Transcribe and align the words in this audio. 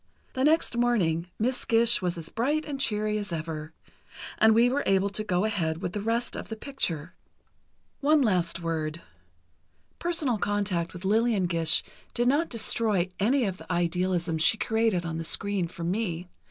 The 0.33 0.43
next 0.43 0.75
morning 0.77 1.27
Miss 1.37 1.63
Gish 1.63 2.01
was 2.01 2.17
as 2.17 2.29
bright 2.29 2.65
and 2.65 2.81
cheery 2.81 3.19
as 3.19 3.31
ever, 3.31 3.71
and 4.39 4.55
we 4.55 4.67
were 4.67 4.81
able 4.87 5.09
to 5.09 5.23
go 5.23 5.45
ahead 5.45 5.79
with 5.83 5.93
the 5.93 6.01
rest 6.01 6.35
of 6.35 6.49
the 6.49 6.55
picture. 6.55 7.13
One 7.99 8.23
last 8.23 8.61
word: 8.61 9.03
personal 9.99 10.39
contact 10.39 10.93
with 10.93 11.05
Lillian 11.05 11.45
Gish 11.45 11.83
did 12.15 12.27
not 12.27 12.49
destroy 12.49 13.09
any 13.19 13.45
of 13.45 13.57
the 13.57 13.71
idealism 13.71 14.39
she 14.39 14.57
created 14.57 15.05
on 15.05 15.19
the 15.19 15.23
screen 15.23 15.67
for 15.67 15.83
me. 15.83 16.27